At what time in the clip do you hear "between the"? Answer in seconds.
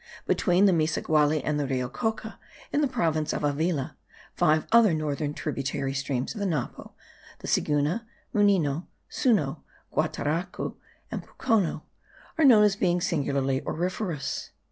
0.25-0.71